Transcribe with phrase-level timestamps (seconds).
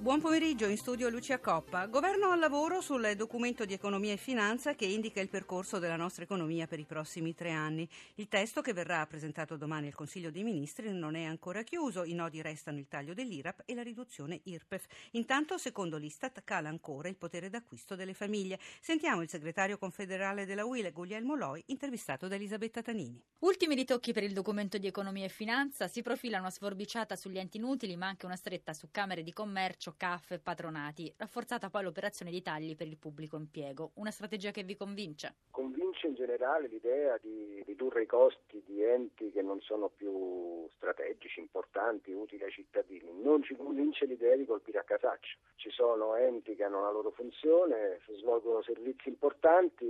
[0.00, 1.86] Buon pomeriggio, in studio Lucia Coppa.
[1.86, 6.22] Governo al lavoro sul documento di economia e finanza che indica il percorso della nostra
[6.22, 7.86] economia per i prossimi tre anni.
[8.14, 12.14] Il testo che verrà presentato domani al Consiglio dei Ministri non è ancora chiuso, i
[12.14, 14.86] nodi restano il taglio dell'IRAP e la riduzione IRPEF.
[15.12, 18.60] Intanto, secondo l'Istat, cala ancora il potere d'acquisto delle famiglie.
[18.80, 23.20] Sentiamo il segretario confederale della UIL, Guglielmo Loi, intervistato da Elisabetta Tanini.
[23.40, 27.56] Ultimi ritocchi per il documento di economia e finanza, si profila una sforbiciata sugli enti
[27.56, 32.30] inutili ma anche una stretta su Camere di Commercio commercio, CAF patronati, rafforzata poi l'operazione
[32.30, 33.92] di tagli per il pubblico impiego.
[33.94, 35.36] Una strategia che vi convince?
[35.50, 41.40] Convince in generale l'idea di ridurre i costi di enti che non sono più strategici,
[41.40, 43.10] importanti, utili ai cittadini.
[43.22, 45.38] Non ci convince l'idea di colpire a casaccio.
[45.56, 49.86] Ci sono enti che hanno la loro funzione, svolgono servizi importanti,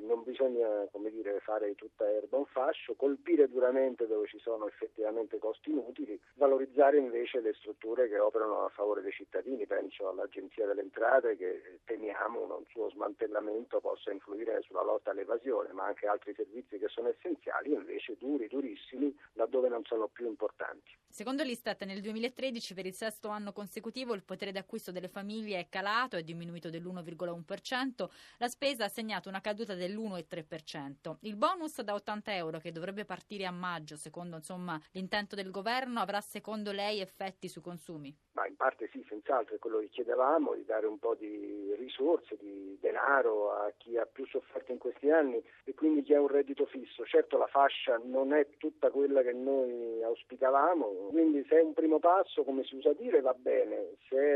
[0.00, 5.70] non bisogna dire, fare tutta erba un fascio, colpire duramente dove ci sono effettivamente costi
[5.70, 11.36] inutili, valorizzare invece le strutture che operano a favore dei cittadini penso all'Agenzia delle Entrate
[11.36, 16.88] che temiamo un suo smantellamento possa influire sulla lotta all'evasione, ma anche altri servizi che
[16.88, 20.96] sono essenziali invece duri, durissimi, laddove non sono più importanti.
[21.08, 25.68] Secondo l'Istat nel 2013 per il sesto anno consecutivo il potere d'acquisto delle famiglie è
[25.68, 31.16] calato, è diminuito dell'1,1%, la spesa ha segnato una caduta dell'1,3%.
[31.20, 36.00] Il bonus da 80 euro che dovrebbe partire a maggio, secondo insomma, l'intento del governo,
[36.00, 38.14] avrà secondo lei effetti sui consumi?
[38.32, 42.36] Ma in parte sì, senz'altro è quello che chiedevamo, di dare un po' di risorse,
[42.40, 46.28] di denaro a chi ha più sofferto in questi anni e quindi chi ha un
[46.28, 47.04] reddito fisso.
[47.04, 51.98] Certo la fascia non è tutta quella che noi auspicavamo, quindi se è un primo
[51.98, 54.31] passo, come si usa dire, va bene, se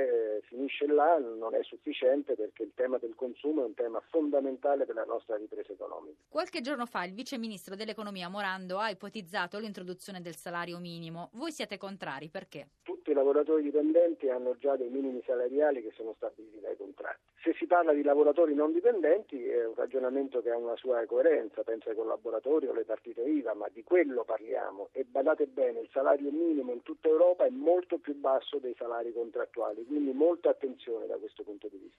[0.57, 4.95] finisce là non è sufficiente perché il tema del consumo è un tema fondamentale per
[4.95, 6.17] la nostra ripresa economica.
[6.31, 11.29] Qualche giorno fa il vice ministro dell'economia Morando ha ipotizzato l'introduzione del salario minimo.
[11.35, 12.69] Voi siete contrari perché?
[12.83, 17.35] Tutti i lavoratori dipendenti hanno già dei minimi salariali che sono stabiliti dai contratti.
[17.43, 21.63] Se si parla di lavoratori non dipendenti è un ragionamento che ha una sua coerenza,
[21.63, 25.89] penso ai collaboratori o alle partite IVA, ma di quello parliamo e badate bene, il
[25.93, 31.07] salario minimo in tutta Europa è molto più basso dei salari contrattuali, quindi molta attenzione
[31.07, 31.99] da questo punto di vista.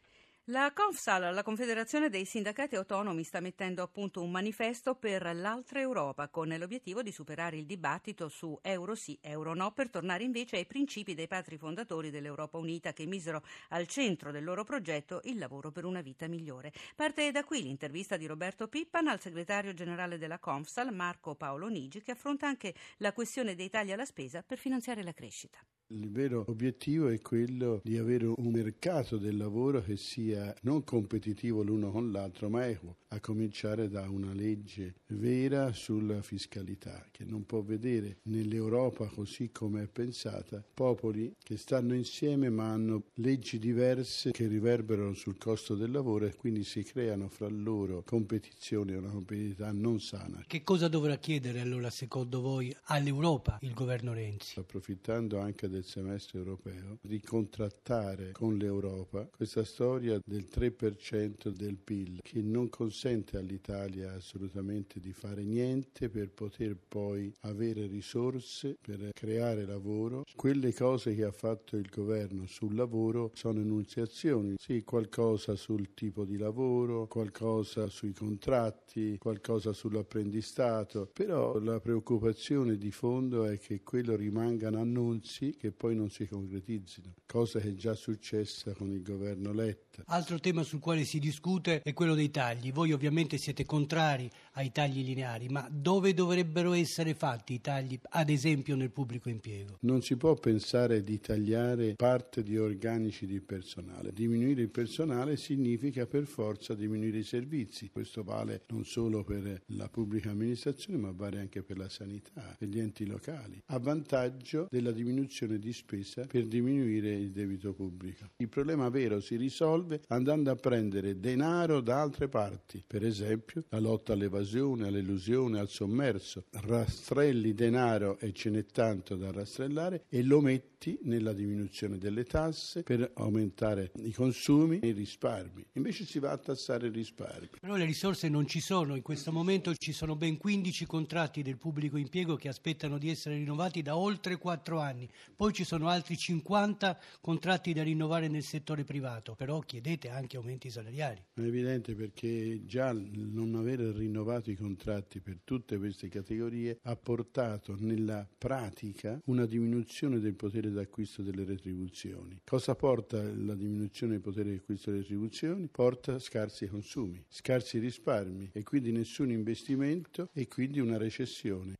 [0.49, 5.81] La Confsal, la Confederazione dei Sindacati Autonomi, sta mettendo a punto un manifesto per l'altra
[5.81, 10.55] Europa con l'obiettivo di superare il dibattito su euro sì, euro no, per tornare invece
[10.55, 15.37] ai principi dei padri fondatori dell'Europa Unita che misero al centro del loro progetto il
[15.37, 16.71] lavoro per una vita migliore.
[16.95, 22.01] Parte da qui l'intervista di Roberto Pippan al segretario generale della Confsal, Marco Paolo Nigi,
[22.01, 25.36] che affronta anche la questione dei tagli alla spesa per finanziare la crescita.
[25.37, 25.59] してた。
[25.89, 31.91] Il vero obiettivo è quello di avere un mercato del lavoro che sia non competitivo l'uno
[31.91, 37.61] con l'altro, ma equo, a cominciare da una legge vera sulla fiscalità, che non può
[37.61, 44.47] vedere nell'Europa così come è pensata popoli che stanno insieme ma hanno leggi diverse che
[44.47, 49.71] riverberano sul costo del lavoro e quindi si creano fra loro competizioni e una competitività
[49.71, 50.43] non sana.
[50.45, 54.59] Che cosa dovrà chiedere allora secondo voi all'Europa il governo Renzi?
[54.59, 62.19] Approfittando anche del del semestre europeo, ricontrattare con l'Europa questa storia del 3% del PIL
[62.23, 69.65] che non consente all'Italia assolutamente di fare niente per poter poi avere risorse per creare
[69.65, 70.23] lavoro.
[70.35, 76.25] Quelle cose che ha fatto il governo sul lavoro sono enunziazioni, sì, qualcosa sul tipo
[76.25, 84.15] di lavoro, qualcosa sui contratti, qualcosa sull'apprendistato, però la preoccupazione di fondo è che quello
[84.15, 89.01] rimangano annunzi che che poi non si concretizzino, cosa che è già successa con il
[89.01, 90.03] governo Letta.
[90.07, 92.71] Altro tema sul quale si discute è quello dei tagli.
[92.71, 98.29] Voi ovviamente siete contrari ai tagli lineari, ma dove dovrebbero essere fatti i tagli, ad
[98.29, 99.77] esempio nel pubblico impiego?
[99.81, 104.11] Non si può pensare di tagliare parte di organici di personale.
[104.11, 107.91] Diminuire il personale significa per forza diminuire i servizi.
[107.91, 112.67] Questo vale non solo per la pubblica amministrazione, ma vale anche per la sanità, per
[112.67, 118.31] gli enti locali, a vantaggio della diminuzione di spesa per diminuire il debito pubblico.
[118.37, 123.79] Il problema vero si risolve andando a prendere denaro da altre parti, per esempio la
[123.79, 126.45] lotta all'evasione, all'elusione, al sommerso.
[126.51, 132.83] Rastrelli denaro e ce n'è tanto da rastrellare e lo metti nella diminuzione delle tasse
[132.83, 135.65] per aumentare i consumi e i risparmi.
[135.73, 137.49] Invece si va a tassare il risparmio.
[137.59, 141.57] Però le risorse non ci sono, in questo momento ci sono ben 15 contratti del
[141.57, 145.09] pubblico impiego che aspettano di essere rinnovati da oltre 4 anni.
[145.35, 150.69] Poi ci sono altri 50 contratti da rinnovare nel settore privato, però chiedete anche aumenti
[150.69, 151.23] salariali.
[151.33, 156.95] È evidente perché già non aver rinnovato rinnovato i contratti per tutte queste categorie ha
[156.95, 162.41] portato nella pratica una diminuzione del potere d'acquisto delle retribuzioni.
[162.43, 165.67] Cosa porta la diminuzione del potere d'acquisto delle retribuzioni?
[165.67, 171.75] Porta scarsi consumi, scarsi risparmi e quindi nessun investimento e quindi una recessione.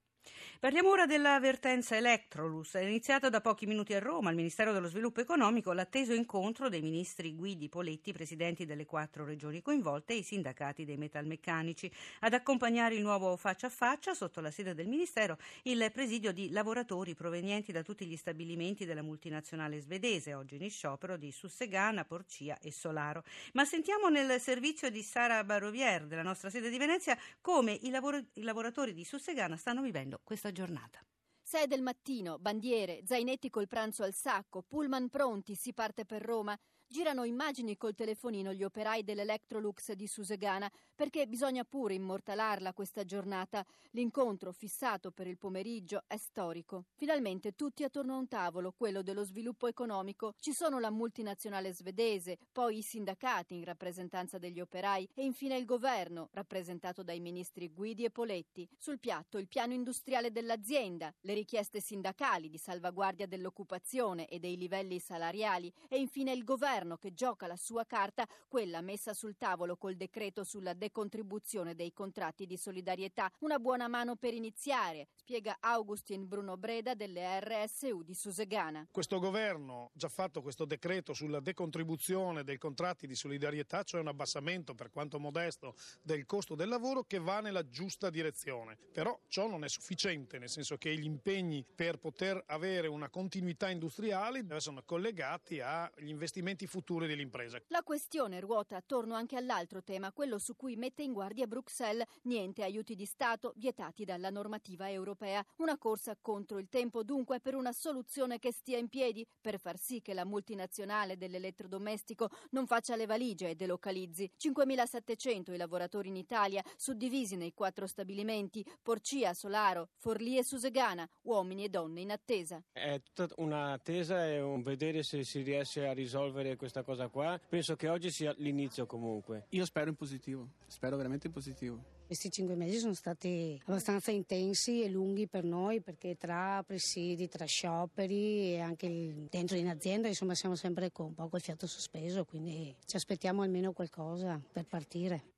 [0.59, 2.77] Parliamo ora dell'avvertenza Electrolux.
[2.77, 6.81] È iniziato da pochi minuti a Roma al Ministero dello Sviluppo Economico l'atteso incontro dei
[6.81, 11.91] ministri Guidi Poletti, presidenti delle quattro regioni coinvolte e i sindacati dei metalmeccanici.
[12.21, 16.49] Ad accompagnare il nuovo faccia a faccia, sotto la sede del Ministero, il presidio di
[16.49, 22.57] lavoratori provenienti da tutti gli stabilimenti della multinazionale svedese, oggi in sciopero di Sussegana, Porcia
[22.59, 23.23] e Solaro.
[23.53, 28.25] Ma sentiamo nel servizio di Sara Barovier della nostra sede di Venezia come i, lavor-
[28.33, 30.99] i lavoratori di Sussegana stanno vivendo questa questa giornata.
[31.41, 36.57] 6 del mattino, bandiere, zainetti col pranzo al sacco, pullman pronti, si parte per Roma.
[36.85, 43.63] Girano immagini col telefonino gli operai dell'Electrolux di Susegana perché bisogna pure immortalarla questa giornata.
[43.91, 46.85] L'incontro fissato per il pomeriggio è storico.
[46.95, 50.33] Finalmente tutti attorno a un tavolo, quello dello sviluppo economico.
[50.39, 55.65] Ci sono la multinazionale svedese, poi i sindacati in rappresentanza degli operai e infine il
[55.65, 58.67] governo, rappresentato dai ministri Guidi e Poletti.
[58.75, 64.97] Sul piatto il piano industriale dell'azienda, le richieste sindacali di salvaguardia dell'occupazione e dei livelli
[64.99, 69.95] salariali e infine il governo che gioca la sua carta, quella messa sul tavolo col
[69.95, 73.29] decreto sulla decontribuzione dei contratti di solidarietà.
[73.39, 78.87] Una buona mano per iniziare, spiega Augustin Bruno Breda delle RSU di Susegana.
[78.89, 84.07] Questo governo ha già fatto questo decreto sulla decontribuzione dei contratti di solidarietà, cioè un
[84.07, 88.77] abbassamento per quanto modesto del costo del lavoro che va nella giusta direzione.
[88.93, 93.69] Però ciò non è sufficiente, nel senso che gli impegni per poter avere una continuità
[93.69, 97.61] industriale sono collegati agli investimenti futuri dell'impresa.
[97.67, 102.07] La questione ruota attorno anche all'altro tema, quello su cui mette in guardia Bruxelles.
[102.23, 105.43] Niente aiuti di Stato vietati dalla normativa europea.
[105.57, 109.77] Una corsa contro il tempo dunque per una soluzione che stia in piedi per far
[109.77, 114.31] sì che la multinazionale dell'elettrodomestico non faccia le valigie e delocalizzi.
[114.37, 121.65] 5.700 i lavoratori in Italia, suddivisi nei quattro stabilimenti, Porcia, Solaro, Forlì e Susegana, uomini
[121.65, 122.63] e donne in attesa.
[122.71, 127.39] È tutta un'attesa e un vedere se si riesce a risolvere questa cosa qua.
[127.49, 129.45] Penso che oggi sia l'inizio comunque.
[129.49, 131.95] Io spero in positivo, spero veramente in positivo.
[132.05, 137.45] Questi cinque mesi sono stati abbastanza intensi e lunghi per noi perché tra presidi, tra
[137.45, 142.23] scioperi e anche dentro in azienda insomma siamo sempre con un po' col fiato sospeso
[142.23, 145.35] quindi ci aspettiamo almeno qualcosa per partire.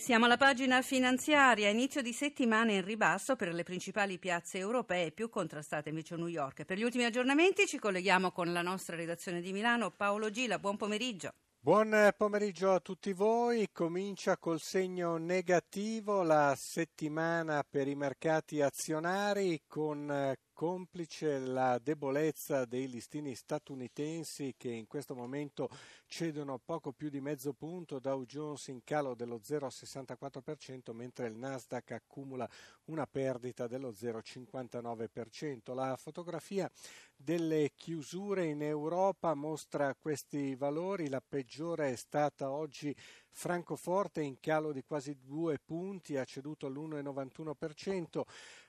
[0.00, 5.28] Siamo alla pagina finanziaria, inizio di settimana in ribasso per le principali piazze europee, più
[5.28, 6.64] contrastate invece a New York.
[6.64, 9.90] Per gli ultimi aggiornamenti ci colleghiamo con la nostra redazione di Milano.
[9.90, 11.34] Paolo Gila, buon pomeriggio.
[11.62, 13.68] Buon pomeriggio a tutti voi.
[13.70, 22.86] Comincia col segno negativo la settimana per i mercati azionari con complice la debolezza dei
[22.86, 25.70] listini statunitensi che in questo momento
[26.06, 31.92] cedono poco più di mezzo punto, Dow Jones in calo dello 0,64% mentre il Nasdaq
[31.92, 32.46] accumula
[32.90, 35.72] una perdita dello 0,59%.
[35.72, 36.70] La fotografia
[37.16, 42.94] delle chiusure in Europa mostra questi valori, la peggiore è stata oggi
[43.30, 48.22] Francoforte in calo di quasi due punti, ha ceduto l'1,91%,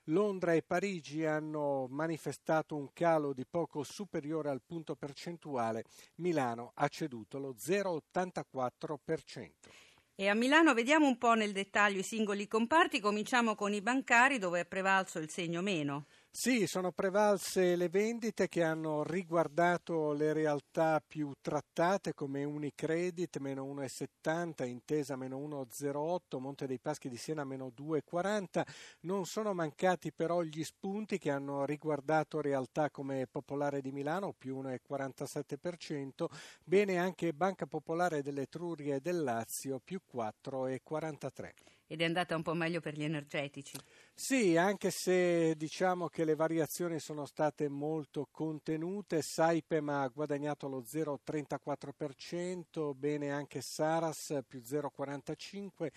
[0.05, 5.83] Londra e Parigi hanno manifestato un calo di poco superiore al punto percentuale,
[6.15, 9.51] Milano ha ceduto lo 0,84%.
[10.15, 14.37] E a Milano vediamo un po' nel dettaglio i singoli comparti, cominciamo con i bancari
[14.37, 16.05] dove è prevalso il segno meno.
[16.33, 23.65] Sì, sono prevalse le vendite che hanno riguardato le realtà più trattate come Unicredit meno
[23.65, 28.65] 1,70, Intesa meno 1,08, Monte dei Paschi di Siena meno 2,40.
[29.01, 34.59] Non sono mancati però gli spunti che hanno riguardato realtà come Popolare di Milano più
[34.61, 36.25] 1,47%,
[36.63, 42.53] bene anche Banca Popolare dell'Etruria e del Lazio più 4,43 ed è andata un po'
[42.53, 43.75] meglio per gli energetici.
[44.13, 50.85] Sì, anche se diciamo che le variazioni sono state molto contenute, Saipem ha guadagnato lo
[50.87, 55.91] 0,34%, bene anche Saras più 0,45%,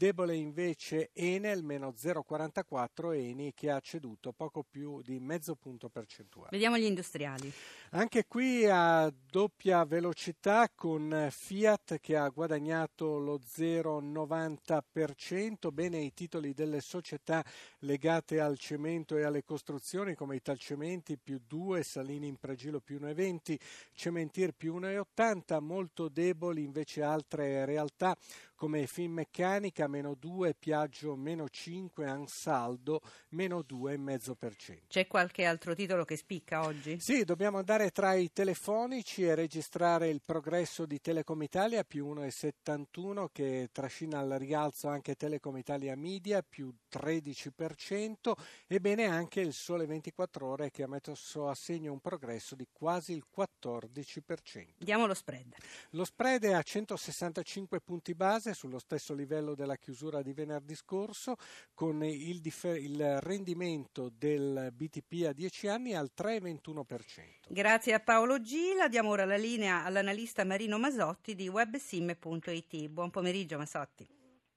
[0.00, 6.48] debole invece Enel meno 0,44 Eni che ha ceduto poco più di mezzo punto percentuale.
[6.52, 7.52] Vediamo gli industriali.
[7.90, 16.54] Anche qui a doppia velocità con Fiat che ha guadagnato lo 0,90%, bene i titoli
[16.54, 17.44] delle società
[17.80, 23.58] legate al cemento e alle costruzioni come Italcementi più 2, Salini in Pregilo più 1,20,
[23.92, 28.16] Cementir più 1,80, molto deboli invece altre realtà
[28.60, 34.78] come Finmeccanica meno 2, Piaggio meno 5, Ansaldo meno 2,5%.
[34.88, 36.98] C'è qualche altro titolo che spicca oggi?
[36.98, 43.26] Sì, dobbiamo andare tra i telefonici e registrare il progresso di Telecom Italia più 1,71
[43.32, 48.32] che trascina al rialzo anche Telecom Italia Media più 13%
[48.66, 52.66] e bene anche il Sole 24 ore che ha messo a segno un progresso di
[52.72, 54.66] quasi il 14%.
[54.78, 55.54] Diamo lo spread.
[55.90, 61.34] Lo spread è a 165 punti base sullo stesso livello della chiusura di venerdì scorso
[61.74, 67.48] con il, differ- il rendimento del BTP a 10 anni al 3,21%.
[67.48, 72.86] Grazie a Paolo Gila, diamo ora la linea all'analista Marino Masotti di websim.it.
[72.88, 74.06] Buon pomeriggio Masotti.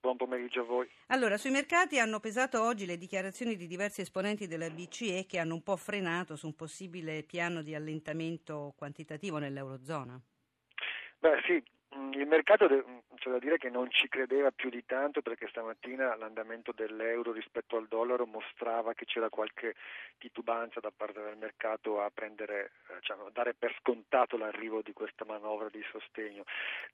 [0.04, 0.90] Buon pomeriggio a voi.
[1.08, 5.54] Allora, sui mercati hanno pesato oggi le dichiarazioni di diversi esponenti della BCE che hanno
[5.54, 10.20] un po' frenato su un possibile piano di allentamento quantitativo nell'Eurozona.
[11.20, 11.64] Beh sì,
[12.14, 12.68] il mercato
[13.16, 17.78] c'è da dire che non ci credeva più di tanto perché stamattina l'andamento dell'euro rispetto
[17.78, 19.76] al dollaro mostrava che c'era qualche
[20.18, 25.26] titubanza da parte del mercato a prendere, eh, cioè, dare per scontato l'arrivo di questa
[25.26, 26.44] manovra di sostegno.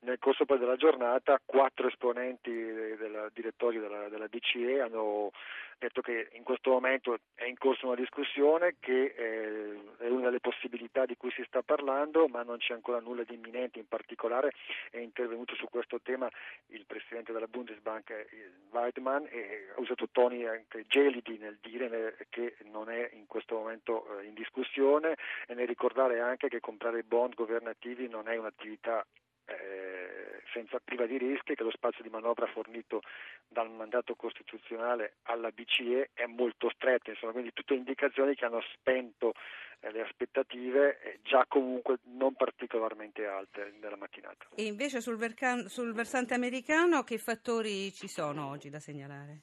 [0.02, 5.32] Nel corso poi della giornata quattro esponenti del direttorio della, della BCE hanno
[5.80, 10.40] detto che in questo momento è in corso una discussione che eh, è una delle
[10.40, 13.80] possibilità di cui si sta parlando, ma non c'è ancora nulla di imminente.
[13.80, 14.52] In particolare
[14.92, 16.30] è intervenuto su questo tema
[16.68, 18.28] il presidente della Bundesbank eh,
[18.72, 24.20] Weidmann e ha usato toni anche gelidi nel dire che non è in questo momento
[24.20, 25.16] eh, in discussione
[25.48, 29.06] e nel ricordare anche che comprare bond governativi non è un'attività
[29.46, 30.19] eh,
[30.54, 33.02] senza priva di rischi, che lo spazio di manovra fornito
[33.48, 39.34] dal mandato costituzionale alla BCE è molto stretto, insomma, quindi tutte indicazioni che hanno spento
[39.82, 44.48] eh, le aspettative eh, già comunque non particolarmente alte nella mattinata.
[44.56, 49.40] E invece sul, vercan- sul versante americano che fattori ci sono oggi da segnalare?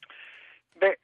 [0.77, 0.99] Beh,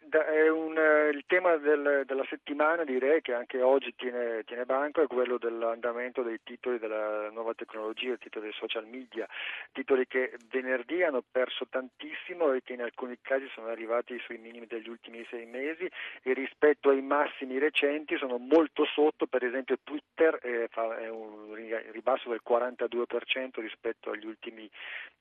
[0.51, 5.07] un, eh, il tema del, della settimana direi che anche oggi tiene, tiene, banco è
[5.07, 9.27] quello dell'andamento dei titoli della nuova tecnologia, titoli dei social media,
[9.71, 14.67] titoli che venerdì hanno perso tantissimo e che in alcuni casi sono arrivati sui minimi
[14.67, 15.89] degli ultimi sei mesi
[16.21, 21.55] e rispetto ai massimi recenti sono molto sotto, per esempio Twitter eh, fa un
[21.91, 24.69] ribasso del 42% rispetto agli ultimi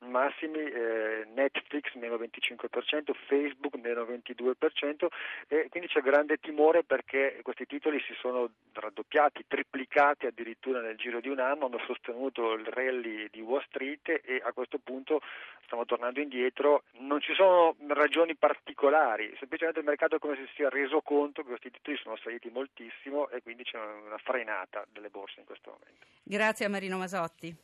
[0.05, 5.07] massimi, eh, Netflix meno 25%, Facebook meno 22%, 22%
[5.47, 11.19] e quindi c'è grande timore perché questi titoli si sono raddoppiati, triplicati addirittura nel giro
[11.19, 15.21] di un anno, hanno sostenuto il rally di Wall Street e a questo punto
[15.65, 20.53] stiamo tornando indietro, non ci sono ragioni particolari, semplicemente il mercato è come se si
[20.55, 25.09] sia reso conto che questi titoli sono saliti moltissimo e quindi c'è una frenata delle
[25.09, 26.05] borse in questo momento.
[26.23, 27.55] Grazie a Marino Masotti.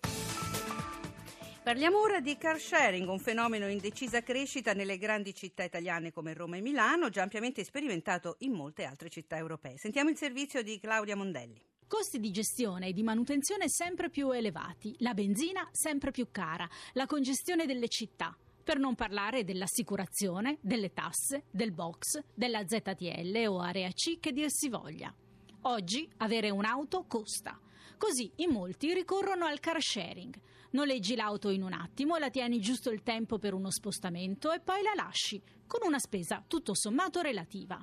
[1.69, 6.33] Parliamo ora di car sharing, un fenomeno in decisa crescita nelle grandi città italiane come
[6.33, 9.77] Roma e Milano, già ampiamente sperimentato in molte altre città europee.
[9.77, 11.61] Sentiamo il servizio di Claudia Mondelli.
[11.85, 17.05] Costi di gestione e di manutenzione sempre più elevati, la benzina sempre più cara, la
[17.05, 18.35] congestione delle città.
[18.63, 24.49] Per non parlare dell'assicurazione, delle tasse, del box, della ZTL o area C che dir
[24.49, 25.13] si voglia.
[25.61, 27.59] Oggi avere un'auto costa.
[27.99, 30.33] Così in molti ricorrono al car sharing.
[30.71, 34.81] Noleggi l'auto in un attimo, la tieni giusto il tempo per uno spostamento e poi
[34.81, 37.77] la lasci, con una spesa tutto sommato relativa.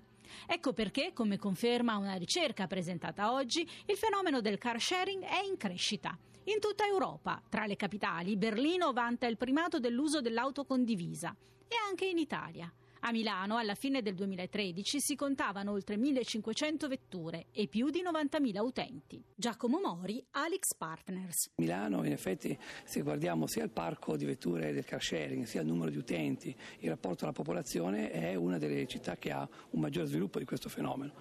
[0.46, 5.58] Ecco perché, come conferma una ricerca presentata oggi, il fenomeno del car sharing è in
[5.58, 6.18] crescita.
[6.44, 11.36] In tutta Europa, tra le capitali, Berlino vanta il primato dell'uso dell'auto condivisa
[11.68, 12.72] e anche in Italia.
[13.00, 18.58] A Milano, alla fine del 2013, si contavano oltre 1500 vetture e più di 90.000
[18.58, 19.22] utenti.
[19.34, 21.50] Giacomo Mori, Alex Partners.
[21.56, 25.66] Milano, in effetti, se guardiamo sia il parco di vetture del car sharing, sia il
[25.66, 30.06] numero di utenti, il rapporto alla popolazione, è una delle città che ha un maggior
[30.06, 31.12] sviluppo di questo fenomeno.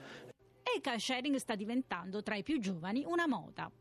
[0.64, 3.72] E il car sharing sta diventando tra i più giovani una moda.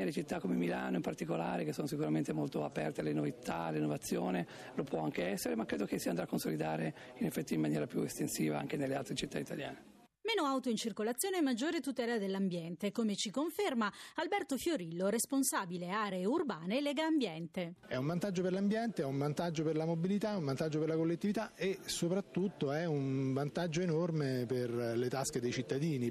[0.00, 4.82] Nelle città come Milano in particolare, che sono sicuramente molto aperte alle novità, all'innovazione, lo
[4.82, 8.00] può anche essere, ma credo che si andrà a consolidare in effetti in maniera più
[8.00, 9.84] estensiva anche nelle altre città italiane.
[10.22, 16.24] Meno auto in circolazione e maggiore tutela dell'ambiente, come ci conferma Alberto Fiorillo, responsabile aree
[16.24, 17.74] urbane Lega Ambiente.
[17.86, 20.88] È un vantaggio per l'ambiente, è un vantaggio per la mobilità, è un vantaggio per
[20.88, 26.10] la collettività e soprattutto è un vantaggio enorme per le tasche dei cittadini.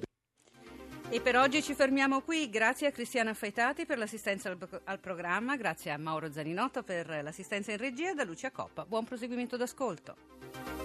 [1.11, 2.51] E per oggi ci fermiamo qui.
[2.51, 7.71] Grazie a Cristiana Faitati per l'assistenza al, al programma, grazie a Mauro Zaninotto per l'assistenza
[7.71, 8.85] in regia e da Lucia Coppa.
[8.85, 10.78] Buon proseguimento d'ascolto.